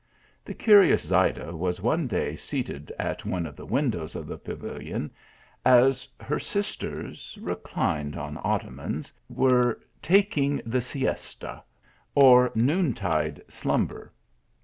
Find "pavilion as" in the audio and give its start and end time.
4.39-6.07